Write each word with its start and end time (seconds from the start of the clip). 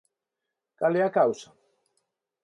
¿Cal 0.79 0.93
é 0.99 1.03
a 1.05 1.13
causa? 1.17 1.49